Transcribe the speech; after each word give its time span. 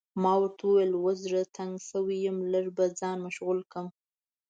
ما 0.23 0.33
ورته 0.39 0.61
وویل 0.67 0.91
اوس 0.97 1.17
زړه 1.25 1.41
تنګ 1.57 1.73
شوی 1.89 2.17
یم، 2.25 2.37
لږ 2.53 2.65
به 2.75 2.85
ځان 2.99 3.17
مشغول 3.27 3.59
کړم. 3.71 3.87